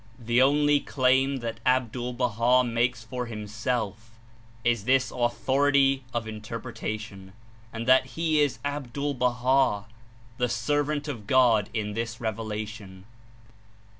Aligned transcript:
The 0.17 0.41
only 0.41 0.79
claim 0.79 1.41
that 1.41 1.59
Ab 1.63 1.91
dul 1.91 2.13
Baha 2.13 2.63
makes 2.63 3.03
for 3.03 3.27
himself 3.27 4.09
is 4.63 4.85
this 4.85 5.11
authority 5.11 6.03
of 6.11 6.27
in 6.27 6.41
terpretation 6.41 7.33
and 7.71 7.87
that 7.87 8.07
he 8.17 8.39
is 8.39 8.57
Abdul 8.65 9.13
Baha— 9.13 9.85
the 10.39 10.49
Servant 10.49 11.07
of 11.07 11.27
God 11.27 11.69
in 11.71 11.93
this 11.93 12.19
Revelation. 12.19 13.05